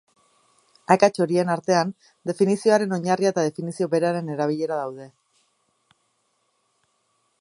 Akats 0.93 1.21
horien 1.25 1.51
artean, 1.55 1.91
definizioaren 2.29 2.97
oinarria 2.97 3.33
eta 3.35 3.43
definizio 3.49 3.89
beraren 3.95 4.33
erabilera 4.37 4.81
daude. 4.81 5.09